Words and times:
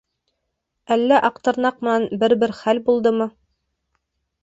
Әллә 0.95 1.19
Аҡтырнаҡ 1.29 1.79
менән 1.89 2.09
бер-бер 2.25 2.57
хәл 2.65 2.83
булдымы? 2.91 3.33